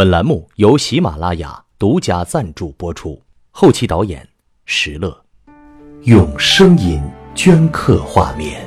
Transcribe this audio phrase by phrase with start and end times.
[0.00, 4.26] 本栏目由喜马拉雅独家赞助播出，后期导演
[4.64, 5.26] 石乐，
[6.04, 7.02] 用声音
[7.34, 8.66] 镌刻画面，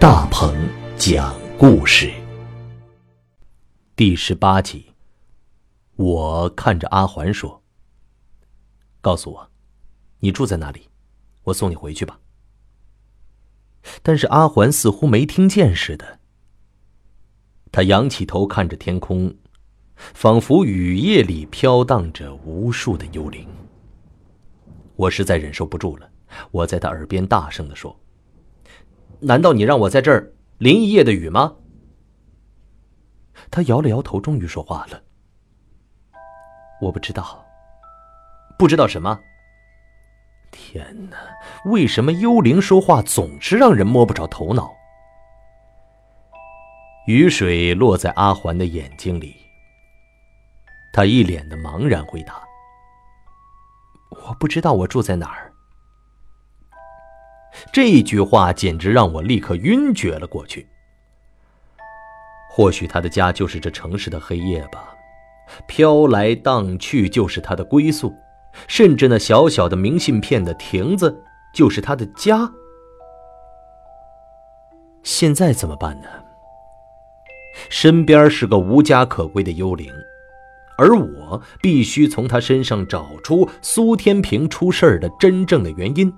[0.00, 0.56] 大鹏
[0.96, 2.10] 讲故事。
[3.94, 4.86] 第十八集，
[5.96, 7.62] 我看着阿环说
[9.02, 9.50] ：“告诉我，
[10.20, 10.88] 你住在哪里？
[11.42, 12.18] 我送你回去吧。”
[14.02, 16.20] 但是阿环似乎没听见似的，
[17.70, 19.36] 他仰起头看着天空。
[20.14, 23.46] 仿佛雨夜里飘荡着无数的幽灵。
[24.96, 26.08] 我实在忍受不住了，
[26.50, 27.94] 我在他耳边大声的说
[29.20, 31.54] ：“难道你让我在这儿淋一夜的雨吗？”
[33.50, 35.00] 他摇了摇头，终于说话了
[36.82, 37.44] ：“我不知道，
[38.58, 39.18] 不知道什么。
[40.50, 41.16] 天哪，
[41.64, 44.74] 为什么幽灵说话总是让人摸不着头脑？”
[47.06, 49.36] 雨水落在阿环的眼睛里。
[50.92, 52.42] 他一脸的茫然回答
[54.10, 55.52] ：“我不知道我住在哪儿。”
[57.72, 60.66] 这句话简直让我立刻晕厥了过去。
[62.50, 64.94] 或许他的家就是这城市的黑夜吧，
[65.66, 68.14] 飘来荡去就是他的归宿，
[68.66, 72.50] 甚至那小小的明信片的亭子就是他的家。
[75.04, 76.08] 现在怎么办呢？
[77.70, 79.92] 身边是个无家可归的幽灵。
[80.78, 86.12] 而我必须从他身上找出苏天平出事儿的真正的原因。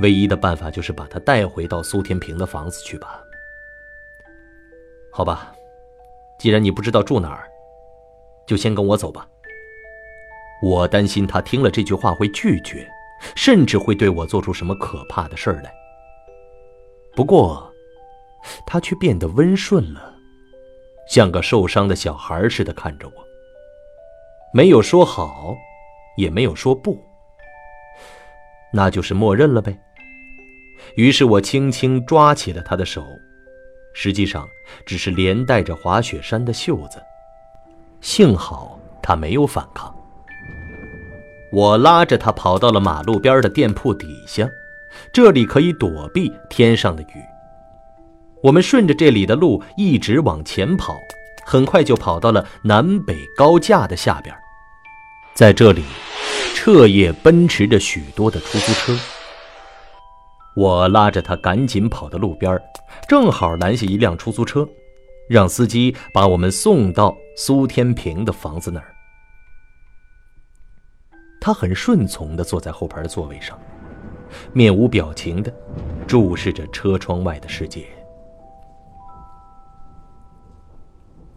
[0.00, 3.20] 唯一的办法就是把他带回到苏天平的房子去吧。
[5.12, 5.54] 好吧，
[6.40, 7.46] 既然你不知道住哪儿，
[8.48, 9.24] 就先跟我走吧。
[10.60, 12.88] 我担心他听了这句话会拒绝，
[13.36, 15.72] 甚至会对我做出什么可怕的事儿来。
[17.14, 17.72] 不过，
[18.66, 20.13] 他却变得温顺了。
[21.06, 23.12] 像个受伤的小孩似的看着我，
[24.52, 25.54] 没有说好，
[26.16, 26.98] 也没有说不，
[28.72, 29.78] 那就是默认了呗。
[30.96, 33.04] 于是我轻轻抓起了他的手，
[33.94, 34.48] 实际上
[34.86, 37.02] 只是连带着滑雪衫的袖子，
[38.00, 39.94] 幸好他没有反抗。
[41.52, 44.48] 我拉着他跑到了马路边的店铺底下，
[45.12, 47.33] 这里可以躲避天上的雨。
[48.44, 51.00] 我们顺着这里的路一直往前跑，
[51.46, 54.36] 很快就跑到了南北高架的下边。
[55.32, 55.82] 在这里，
[56.54, 58.94] 彻夜奔驰着许多的出租车。
[60.54, 62.60] 我拉着他赶紧跑到路边，
[63.08, 64.68] 正好拦下一辆出租车，
[65.26, 68.94] 让司机把我们送到苏天平的房子那儿。
[71.40, 73.58] 他很顺从地坐在后排的座位上，
[74.52, 75.50] 面无表情地
[76.06, 77.86] 注视着车窗外的世界。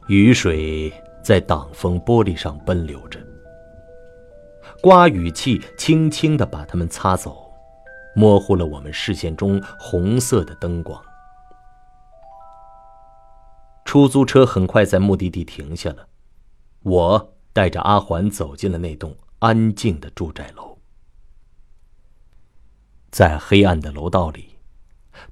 [0.07, 0.91] 雨水
[1.21, 3.19] 在挡风玻璃上奔流着，
[4.81, 7.51] 刮雨器轻轻的把它们擦走，
[8.15, 11.01] 模糊了我们视线中红色的灯光。
[13.83, 16.07] 出租车很快在目的地停下了，
[16.83, 20.77] 我带着阿环走进了那栋安静的住宅楼。
[23.11, 24.55] 在黑暗的楼道里，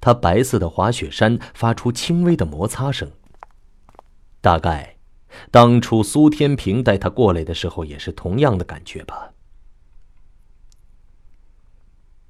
[0.01, 3.09] 他白色的滑雪衫发出轻微的摩擦声。
[4.45, 4.97] 大概，
[5.49, 9.33] 当初苏天平带他过来的时候，也是同样的感觉吧。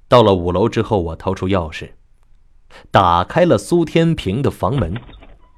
[0.08, 1.90] 到了五楼之后，我掏出钥匙，
[2.90, 4.98] 打开了苏天平的房门，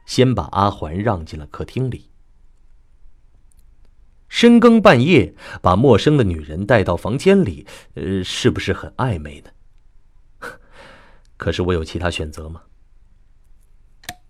[0.05, 2.11] 先把阿环让进了客厅里。
[4.29, 9.51] 深更半夜把陌生的女人带到房间里，呃，是不是很暧昧呢？
[11.39, 12.63] 可是我有其他选择吗？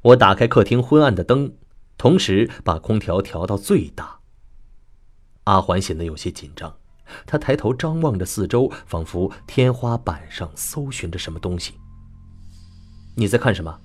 [0.02, 1.54] 我打开客厅昏暗的灯。
[1.98, 4.18] 同时把空调调到最大。
[5.44, 6.74] 阿环显得有些紧张，
[7.26, 11.74] 他抬头张望着四周，仿佛天花板上搜寻着什么东西。
[13.16, 13.80] 你在看什么？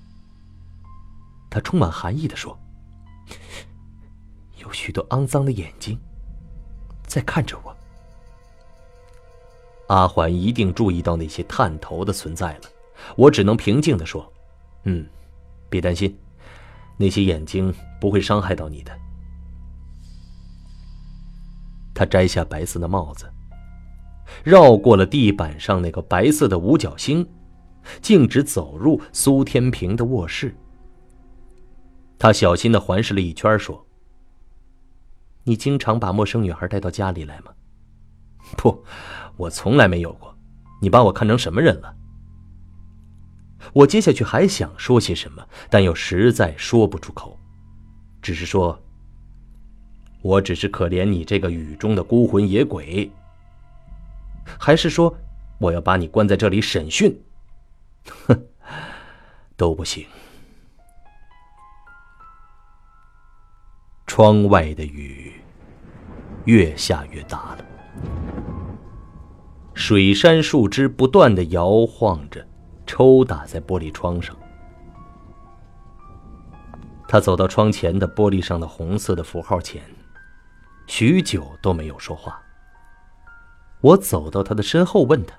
[1.50, 2.58] 他充满寒意的说
[4.58, 5.98] ：“有许多肮脏的眼睛
[7.06, 7.76] 在看着我。”
[9.88, 12.62] 阿环一定注意到那些探头的存在了，
[13.16, 14.32] 我只能平静的说
[14.84, 15.06] ：“嗯，
[15.68, 16.16] 别担心。”
[16.96, 18.92] 那些眼睛不会伤害到你的。
[21.94, 23.30] 他摘下白色的帽子，
[24.42, 27.26] 绕过了地板上那个白色的五角星，
[28.02, 30.54] 径直走入苏天平的卧室。
[32.18, 33.86] 他小心的环视了一圈，说
[35.44, 37.52] ：“你经常把陌生女孩带到家里来吗
[38.56, 38.84] ？”“不，
[39.36, 40.34] 我从来没有过。
[40.80, 41.94] 你把我看成什么人了？”
[43.74, 47.38] 我接下去还想说些什么，但又实在说不出口，
[48.22, 48.80] 只是说
[50.22, 53.10] ：“我只是可怜你这个雨中的孤魂野鬼，
[54.58, 55.14] 还是说
[55.58, 57.20] 我要把你关在这里审讯？
[58.26, 58.46] 哼，
[59.56, 60.06] 都不行。
[64.06, 65.32] 窗外的雨
[66.44, 67.64] 越下越大了，
[69.74, 72.46] 水杉树枝不断的摇晃着，
[72.86, 74.34] 抽打在玻璃窗上。
[77.06, 79.82] 他走到窗前的玻璃上的红色的符号前，
[80.86, 82.40] 许久都没有说话。
[83.80, 85.36] 我走到他的身后，问他：“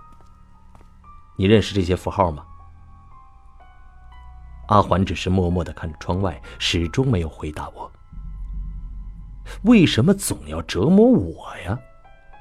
[1.36, 2.46] 你认识这些符号吗？”
[4.70, 7.92] 阿环只是默默的看着窗外，始终没有回答我。
[9.64, 11.78] 为什么总要折磨我呀？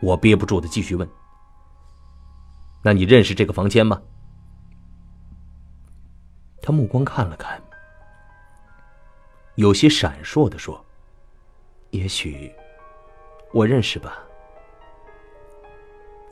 [0.01, 1.09] 我憋不住的继续问
[2.83, 4.01] ：“那你认识这个房间吗？”
[6.65, 7.63] 他目光看了看。
[9.57, 10.83] 有些闪烁的说
[11.93, 12.51] ：“也许
[13.53, 14.19] 我认识吧。”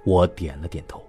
[0.05, 1.05] 我点了点头，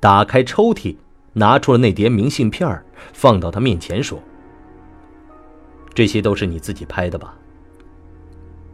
[0.00, 0.96] 打开抽屉，
[1.34, 2.82] 拿出了那叠明信片
[3.12, 4.18] 放到他面前说
[5.94, 7.36] ：“这些都是你自己拍的吧？”“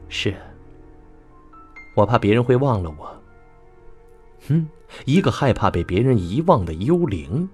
[0.08, 0.34] 是。
[1.96, 3.22] ”“我怕别人会忘了我。
[4.48, 4.68] ”“哼，
[5.04, 7.50] 一个害怕被别人遗忘的幽灵。”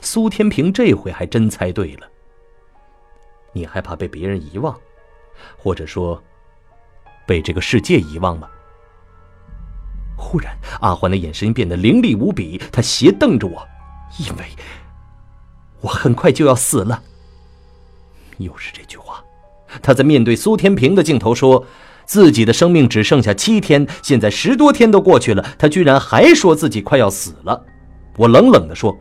[0.00, 2.06] 苏天平这回还真猜对了。
[3.52, 4.78] 你害怕被别人遗忘，
[5.56, 6.22] 或者说
[7.26, 8.48] 被这个世界遗忘吗？
[10.16, 13.66] 忽然，阿欢的眼神变得凌厉无比，他斜瞪着我，
[14.18, 14.44] 因为
[15.80, 17.02] 我很快就要死了。
[18.38, 19.24] 又是这句话，
[19.80, 21.64] 他在面对苏天平的镜头说
[22.04, 27.64] 自己的生命只剩下七天，现在十多天都过去了，他居然还说自己快要死了。
[28.16, 28.96] 我冷冷的说：“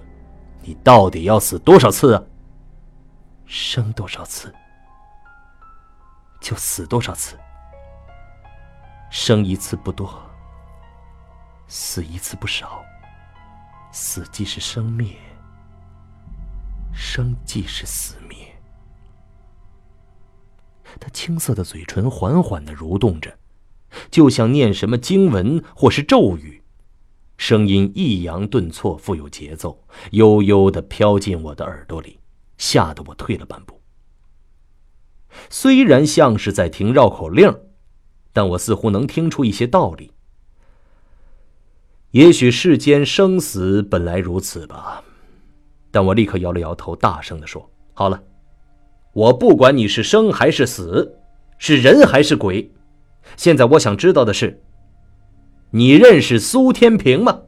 [0.67, 2.21] 你到底要死多少次啊？”
[3.47, 4.53] 生多少次，
[6.41, 7.37] 就死多少次。
[9.09, 10.21] 生一次不多，
[11.69, 12.83] 死一次不少。
[13.93, 15.15] 死即是生灭，
[16.93, 18.37] 生即是死灭。
[20.99, 23.39] 他青涩的嘴唇缓缓的蠕动着，
[24.11, 26.61] 就像念什么经文或是咒语，
[27.37, 29.81] 声音抑扬顿挫，富有节奏，
[30.11, 32.19] 悠悠的飘进我的耳朵里。
[32.57, 33.79] 吓得我退了半步。
[35.49, 37.55] 虽然像是在听绕口令，
[38.33, 40.11] 但我似乎能听出一些道理。
[42.11, 45.03] 也许世间生死本来如此吧，
[45.91, 48.23] 但我立刻摇了摇头，大声的说：“好了，
[49.13, 51.19] 我不管你是生还是死，
[51.59, 52.73] 是人还是鬼，
[53.35, 54.63] 现在我想知道的是，
[55.69, 57.41] 你认识苏天平吗？”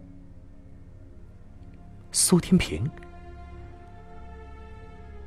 [2.12, 2.90] 苏天平。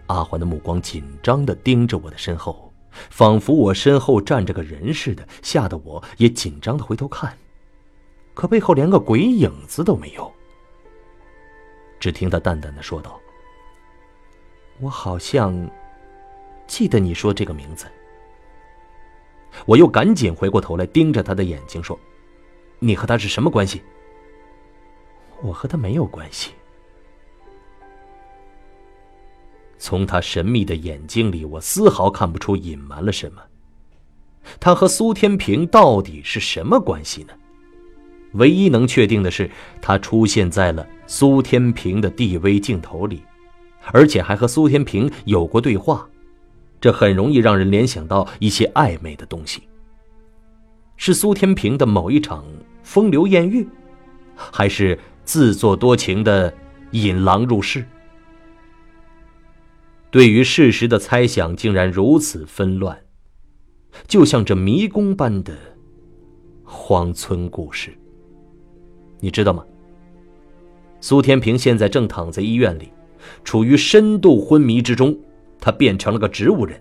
[0.08, 7.34] 阿环的目光紧张的盯着我的身后，仿佛我身后站着个人似的，吓得我也紧张的回头看，
[8.34, 10.30] 可背后连个鬼影子都没有。
[11.98, 13.18] 只听他淡淡的说道
[14.80, 15.54] ：“我好像
[16.66, 17.86] 记得你说这个名字。”
[19.64, 21.98] 我又赶紧回过头来盯着他的眼睛说
[22.82, 23.80] ：“你和他是什么关系
[25.40, 26.50] ？”“我和他没有关系。”
[29.78, 33.42] 从他神秘的眼睛里，我丝毫看不出隐瞒了什么。
[34.60, 37.32] 他和苏天平到底是什么关系呢？
[38.34, 43.22] 唯一能确定的是，他出现在了苏天平的 DV 镜头里，
[43.92, 46.08] 而且还和苏天平有过对话，
[46.80, 49.62] 这很容易让人联想到一些暧昧的东西。
[51.04, 52.44] 是苏天平的某一场
[52.84, 53.66] 风流艳遇，
[54.36, 56.54] 还是自作多情的
[56.92, 57.84] 引狼入室？
[60.12, 62.96] 对于事实的猜想竟然如此纷乱，
[64.06, 65.52] 就像这迷宫般的
[66.62, 67.92] 荒村故事。
[69.18, 69.64] 你知道吗？
[71.00, 72.92] 苏天平现在正躺在医院里，
[73.42, 75.18] 处于深度昏迷之中，
[75.58, 76.80] 他变成了个植物人。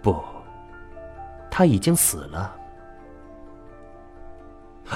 [0.00, 0.14] 不，
[1.56, 2.52] 他已经死了。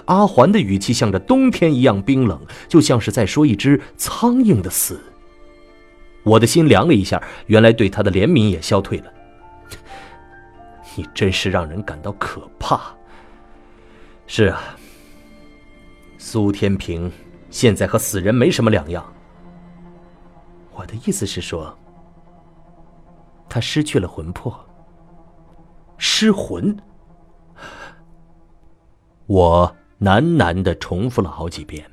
[0.06, 5.00] 阿环的语气像着冬天一样冰冷，就像是在说一只苍蝇的死。
[6.24, 9.12] 我的心凉了一下，原来对他的怜悯也消退了。
[10.96, 12.92] 你真是让人感到可怕。
[14.26, 14.60] 是啊，
[16.18, 17.08] 苏天平
[17.50, 19.14] 现在和死人没什么两样。
[20.74, 21.78] 我的意思是说，
[23.48, 24.67] 他失去了魂魄，
[25.98, 26.74] 失魂。
[29.26, 31.90] 我喃喃的重复了好几遍，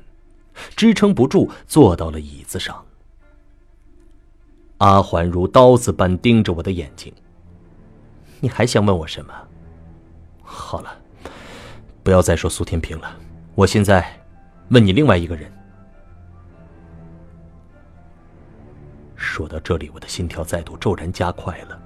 [0.75, 2.85] 支撑不住，坐到了椅子上。
[4.77, 7.13] 阿环如刀子般盯着我的眼睛。
[8.39, 9.33] 你还想问我什么？
[10.43, 10.97] 好了，
[12.03, 13.17] 不要再说苏天平了。
[13.55, 14.05] 我现在
[14.69, 15.51] 问你另外一个人。
[19.15, 21.81] 说到这里，我的心跳再度骤然加快了。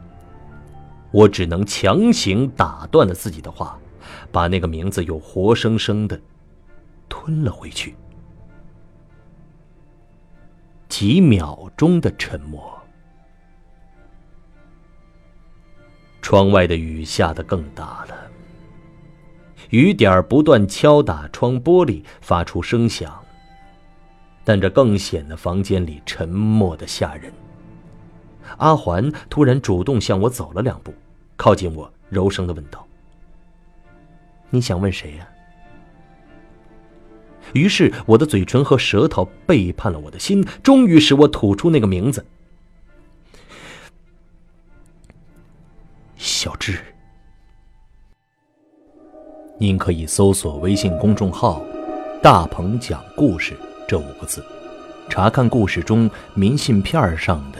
[1.11, 3.79] 我只能强行打断了自己的话，
[4.31, 6.19] 把那个名字又活生生的
[7.07, 7.95] 吞了回去。
[10.87, 12.77] 几秒钟的沉默。
[16.21, 18.15] 窗外的雨下得更大了，
[19.69, 23.19] 雨点不断敲打窗玻璃，发出声响。
[24.43, 27.31] 但这更显得房间里沉默的吓人。
[28.57, 30.93] 阿环突然主动向我走了两步，
[31.35, 32.85] 靠近我，柔声的问道
[34.49, 35.27] ：“你想问谁呀？”
[37.53, 42.23] 于是我的嘴唇和舌头背叛了我的心，终于使我吐出那个名字：
[46.15, 46.79] 小智。
[49.57, 51.63] 您可以搜索微信公众号
[52.21, 54.45] “大鹏讲故事”这五个字，
[55.09, 57.57] 查看故事中明信片上的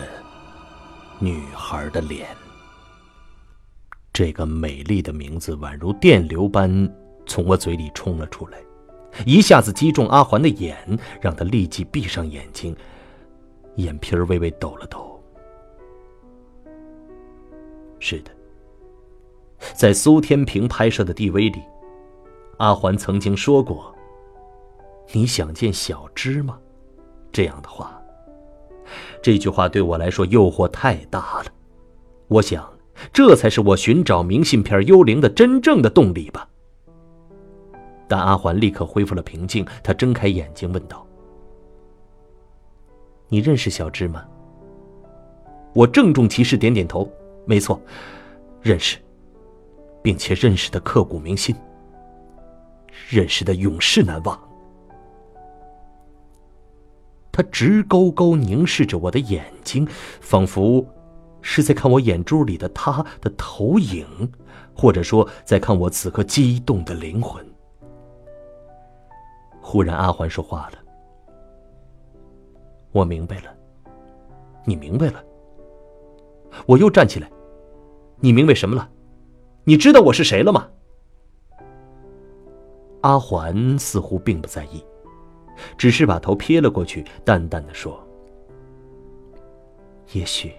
[1.20, 2.28] 女孩的脸。
[4.12, 6.94] 这个美丽的名字宛如电流般
[7.26, 8.58] 从我嘴里冲了出来。
[9.26, 10.78] 一下子击中阿环的眼，
[11.20, 12.76] 让他立即闭上眼睛，
[13.76, 15.22] 眼皮儿微微抖了抖。
[18.00, 18.32] 是的，
[19.74, 21.62] 在苏天平拍摄的 DV 里，
[22.58, 23.94] 阿环曾经说过
[25.12, 26.60] ：“你想见小芝吗？”
[27.34, 27.99] 这样的话，
[29.22, 31.46] 这句话对我来说诱惑太大了。
[32.28, 32.68] 我想，
[33.12, 36.48] 这才是我寻找明信片幽灵的真正的动力吧。
[38.08, 41.06] 但阿环立刻恢复了平静，他睁开眼睛问道
[43.30, 44.26] ：“你认识小芝吗？”
[45.74, 47.08] 我郑重其事点点头
[47.46, 47.80] ：“没错，
[48.62, 48.98] 认识，
[50.02, 51.56] 并且认识的刻骨铭心，
[53.08, 54.40] 认识的永世难忘。”
[57.40, 59.88] 他直勾勾凝视着我的眼睛，
[60.20, 60.86] 仿佛
[61.42, 64.06] 是在看我眼珠里的他的投影，
[64.76, 67.42] 或者说在看我此刻激动的灵魂。
[69.62, 70.80] 忽然，阿环说话了
[72.92, 73.56] ：“我明白了，
[74.66, 75.24] 你明白了。”
[76.68, 77.32] 我又站起来
[78.20, 78.90] ：“你明白什么了？
[79.64, 80.68] 你知道我是谁了吗？”
[83.00, 84.84] 阿环似乎并不在意，
[85.78, 88.00] 只是把头撇了过去，淡淡的说
[90.14, 90.52] ：“也许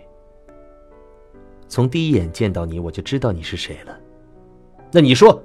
[1.69, 3.99] 从第一眼见到你，我就知道你是谁了。
[4.93, 5.43] 那你说，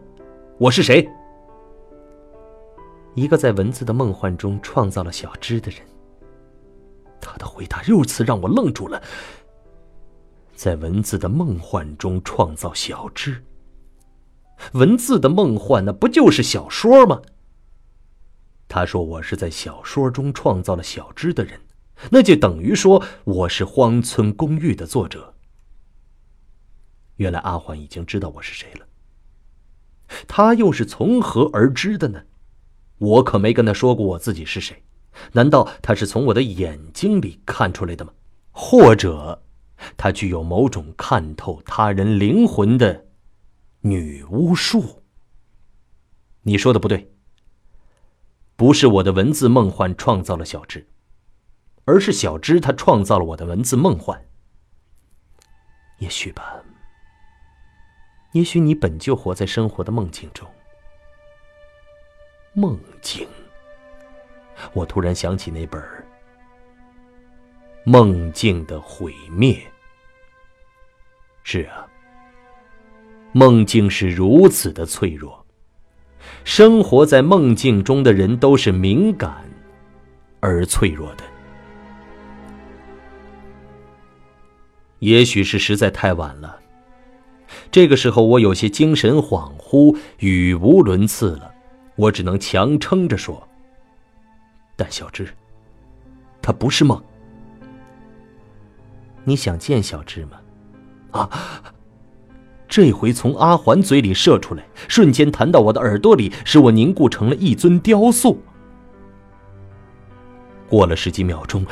[0.57, 1.07] 我是谁？”
[3.15, 5.79] 一个在文字的梦幻中创造了小芝的人。
[7.21, 9.01] 他的回答又次让我愣住了。
[10.53, 13.43] 在文字的梦幻中创造小芝，
[14.73, 17.21] 文字的梦幻那不就是小说吗？
[18.67, 21.59] 他说我是在小说中创造了小芝的人，
[22.11, 25.35] 那就等于说我是《荒村公寓》的作者。
[27.17, 28.85] 原来阿环已经知道我是谁了。
[30.27, 32.23] 他又是从何而知的呢？
[32.97, 34.83] 我可没跟他说过我自己是谁，
[35.33, 38.11] 难道他是从我的眼睛里看出来的吗？
[38.51, 39.43] 或者，
[39.95, 43.05] 他具有某种看透他人灵魂的
[43.81, 45.03] 女巫术？
[46.43, 47.14] 你说的不对。
[48.55, 50.87] 不是我的文字梦幻创造了小芝，
[51.83, 54.25] 而是小芝她创造了我的文字梦幻。
[55.99, 56.61] 也许吧。
[58.31, 60.49] 也许你本就活在生活的梦境中。
[62.53, 63.27] 梦境。
[64.73, 65.81] 我突然想起那本
[67.85, 69.53] 《梦境的毁灭》。
[71.43, 71.87] 是啊，
[73.33, 75.44] 梦境是如此的脆弱，
[76.43, 79.43] 生活在梦境中的人都是敏感
[80.39, 81.23] 而脆弱的。
[84.99, 86.59] 也许是实在太晚了，
[87.69, 91.51] 这个时候我有些精神恍惚，语无伦次了。
[91.95, 93.47] 我只能强撑着说。
[94.75, 95.27] 但小芝，
[96.41, 97.01] 他不是梦。
[99.23, 100.39] 你想见小芝吗？
[101.11, 101.29] 啊！
[102.67, 108.41] 这回从阿环嘴里射出来，瞬间弹到我的耳朵里，使我凝固成了一尊雕塑。
[110.67, 111.65] 过了十几秒钟，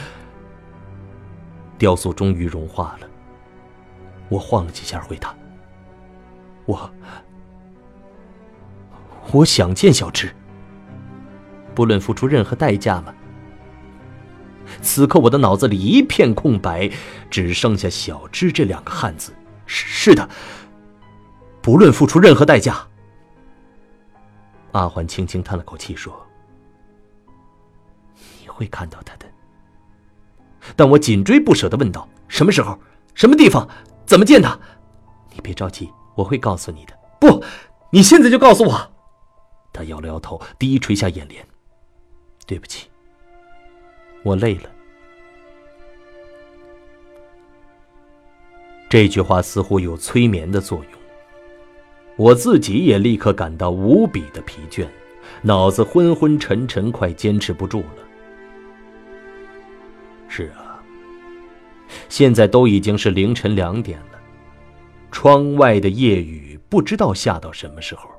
[1.77, 3.07] 雕塑终于融化了。
[4.29, 5.35] 我晃了几下回答
[6.65, 6.89] ：“我。”
[9.31, 10.31] 我想见小智，
[11.73, 13.13] 不论付出任何代价吗？
[14.81, 16.89] 此刻我的脑子里一片空白，
[17.31, 19.33] 只剩下“小智”这两个汉字。
[19.65, 20.29] 是是的，
[21.63, 22.85] 不论付出任何代价，
[24.73, 26.13] 阿环轻轻叹了口气说
[28.41, 29.25] ：“你会看到他的。”
[30.75, 32.77] 但我紧追不舍的问道：“什么时候？
[33.15, 33.65] 什么地方？
[34.05, 34.59] 怎么见他？”
[35.33, 36.93] 你别着急，我会告诉你的。
[37.17, 37.41] 不，
[37.91, 38.93] 你现在就告诉我。
[39.71, 41.47] 他摇了摇头，低垂下眼帘。
[42.45, 42.89] 对不起，
[44.21, 44.69] 我累了。
[48.89, 51.02] 这句话似乎有催眠的作用。
[52.15, 54.87] 我自己也立刻感到无比的疲倦，
[55.41, 57.97] 脑子昏昏沉沉，快坚持不住了。
[60.27, 60.81] 是啊，
[62.09, 64.19] 现在都已经是凌晨两点了，
[65.11, 68.09] 窗外的夜雨不知道下到什么时候。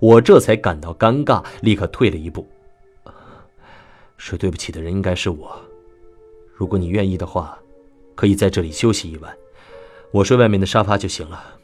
[0.00, 2.48] 我这才感到尴尬，立刻退了一步。
[4.16, 5.60] 说对不起的人应该是我。
[6.54, 7.58] 如果你愿意的话，
[8.14, 9.36] 可以在这里休息一晚，
[10.10, 11.55] 我睡外面的沙发就行了。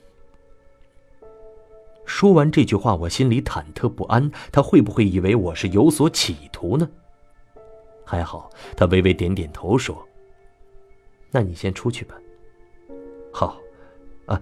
[2.12, 6.87] 说完这句话，我心里忐忑不安，他会不会以为我是有所企图呢？
[8.04, 10.07] 还好，他微微点点头说
[11.33, 12.14] ：“那你先出去吧。”
[13.33, 13.59] 好，
[14.26, 14.38] 啊，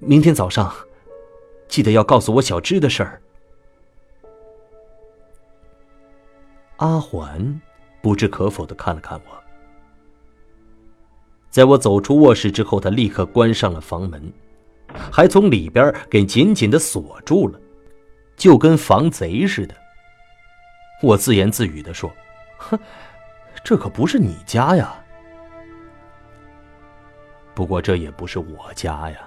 [0.00, 0.74] 明天早上
[1.68, 3.22] 记得要告诉我小芝的事儿。
[6.78, 7.60] 阿环
[8.02, 9.42] 不置可否的看了看我，
[11.50, 14.32] 在我走出卧室之后，他立刻关上了房门，
[15.10, 17.58] 还从里边给紧紧的锁住了，
[18.36, 19.74] 就跟防贼似的。
[21.02, 22.10] 我自言自语的说
[22.58, 22.78] ：“哼，
[23.64, 24.94] 这可不是你家呀。
[27.54, 29.18] 不过这也不是我家呀。”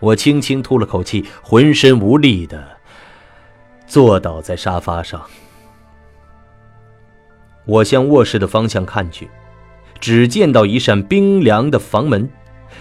[0.00, 2.76] 我轻轻吐了口气，浑身无力的
[3.86, 5.24] 坐倒在沙发上。
[7.64, 9.30] 我向卧室的方向看去，
[10.00, 12.28] 只见到一扇冰凉的房门，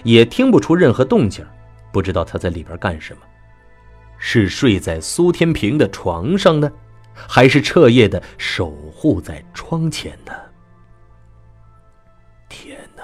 [0.01, 1.45] 也听不出任何动静，
[1.91, 3.21] 不知道他在里边干什么。
[4.17, 6.71] 是睡在苏天平的床上呢，
[7.13, 10.31] 还是彻夜的守护在窗前呢？
[12.47, 13.03] 天哪！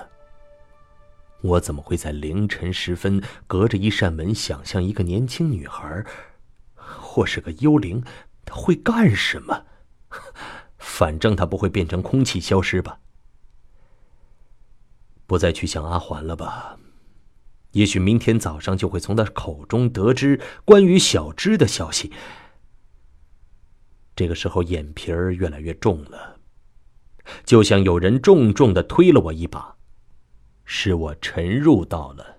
[1.42, 6.06] 我怎么会在凌晨时分隔着一扇门想象一个年轻女孩，
[6.76, 8.04] 或是个幽灵，
[8.46, 9.66] 她会干什么？
[10.78, 13.00] 反正她不会变成空气消失吧？
[15.26, 16.78] 不再去想阿环了吧？
[17.78, 22.12] 也许明天早上就会从他口中得知关于小芝的消息。
[24.16, 26.40] 这个时候眼皮儿越来越重了，
[27.46, 29.76] 就像有人重重的推了我一把，
[30.66, 32.38] 使我沉入到了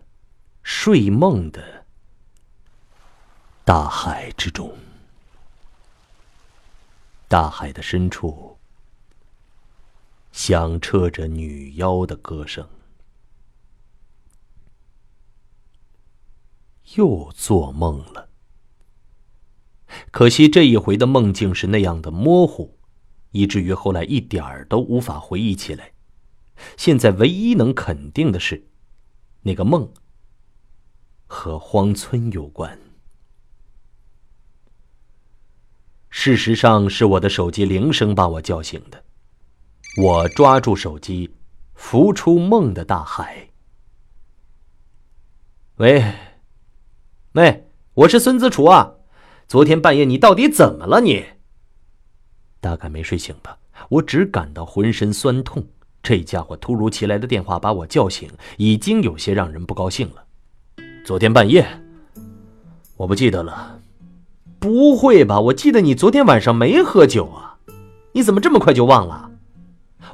[0.64, 1.87] 睡梦的
[3.64, 4.77] 大海之中。
[7.29, 8.59] 大海的深处，
[10.33, 12.68] 响彻着女妖的歌声。
[16.96, 18.29] 又做梦了。
[20.11, 22.79] 可惜这一回的梦境是那样的模糊，
[23.31, 25.92] 以至于后来一点儿都无法回忆起来。
[26.77, 28.68] 现在唯一能肯定的是，
[29.42, 29.92] 那个梦
[31.27, 32.79] 和荒村有关。
[36.11, 39.05] 事实上是我的手机铃声把我叫醒的。
[40.03, 41.35] 我抓住手机，
[41.74, 43.51] 浮出梦的大海。
[45.77, 46.12] 喂，
[47.33, 48.95] 喂，我是孙子楚啊！
[49.47, 51.03] 昨天半夜你到底怎么了？
[51.03, 51.27] 你
[52.59, 53.59] 大概没睡醒吧？
[53.91, 55.62] 我只感到浑身酸痛。
[56.03, 60.25] 这家伙突如其来的电话把我叫醒，已经有些让人不高兴了。
[61.05, 61.67] 昨天半夜，
[62.97, 63.79] 我不记得了。
[64.59, 65.38] 不会吧？
[65.38, 67.59] 我记得你昨天晚上没喝酒啊，
[68.12, 69.31] 你怎么这么快就忘了？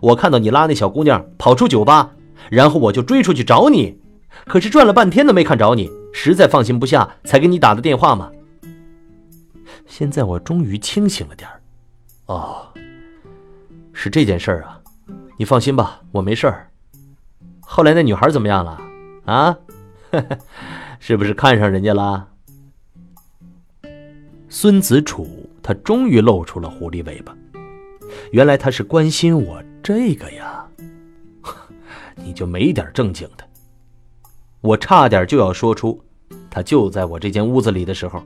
[0.01, 2.17] 我看到你拉那小姑娘跑出酒吧，
[2.51, 4.01] 然后我就追出去找你，
[4.47, 8.31] 可是转了半天都没看着你，实在放心不下才给你打的电话嘛。
[9.87, 11.61] 现在我终于清醒了点儿，
[12.27, 12.69] 哦，
[13.93, 14.81] 是这件事儿啊，
[15.39, 16.71] 你放心吧，我没事儿。
[17.61, 18.81] 后来那女孩怎么样了？
[19.25, 19.57] 啊，
[20.99, 22.29] 是不是看上人家了？
[24.49, 27.35] 孙子楚，他终于露出了狐狸尾巴。
[28.31, 30.67] 原来他是关心我这个呀，
[32.17, 33.45] 你就没点正经的？
[34.65, 36.03] 我差点就要说出，
[36.49, 38.23] 他就在我这间屋子里的时候，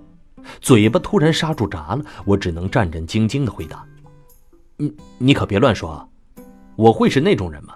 [0.61, 2.05] 嘴巴突然刹住闸了。
[2.25, 3.85] 我只能战战兢兢的回答
[4.79, 6.07] ：“你你可别乱说啊，
[6.77, 7.75] 我会是那种人吗？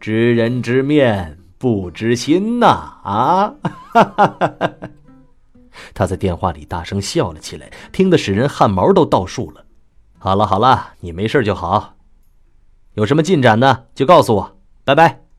[0.00, 2.66] 知人知面不知心呐！
[3.04, 4.26] 啊！”哈哈
[4.58, 4.74] 哈
[5.94, 9.64] 他在电话里大声笑了起来，听得使人汗毛都倒竖了。
[10.18, 11.94] 好了好了，你没事就好。
[12.94, 13.84] 有什么进展呢？
[13.94, 14.56] 就告诉我。
[14.84, 15.29] 拜拜。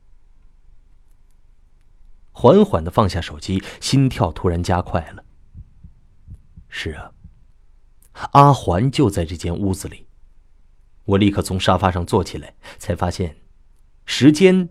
[2.32, 5.22] 缓缓的放下手机，心跳突然加快了。
[6.68, 7.12] 是啊，
[8.32, 10.06] 阿环就在这间屋子里。
[11.04, 13.36] 我立刻从沙发上坐起来，才发现，
[14.06, 14.68] 时间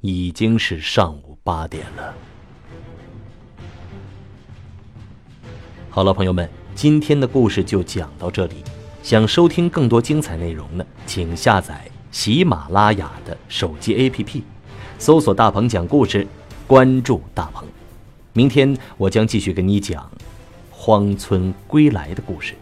[0.00, 2.14] 已经是上午八点了。
[5.90, 8.62] 好了，朋友们，今天的故事就讲到这里。
[9.02, 14.42] 想收听更多精彩内容呢，请下载喜马拉雅的手机 APP，
[14.98, 16.26] 搜索“大鹏讲故事”，
[16.68, 17.66] 关注大鹏。
[18.34, 20.02] 明天我将继续跟你讲
[20.70, 22.54] 《荒村归来》的故事。